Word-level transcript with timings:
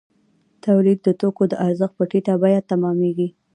تولید 0.65 0.99
د 1.03 1.09
توکو 1.19 1.43
د 1.49 1.53
ارزښت 1.65 1.93
په 1.97 2.03
ټیټه 2.11 2.35
بیه 2.41 2.61
تمامېږي 2.71 3.27